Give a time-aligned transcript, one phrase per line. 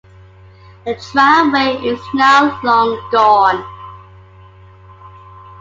[0.83, 3.63] The tramway is now long gone.